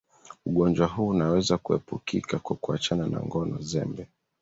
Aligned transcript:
ugonjwa 0.45 0.87
huu 0.87 1.07
unaweza 1.07 1.57
kuepukika 1.57 2.39
kwa 2.39 2.55
kuachana 2.55 3.07
na 3.07 3.19
ngono 3.21 3.61
zembe 3.61 4.07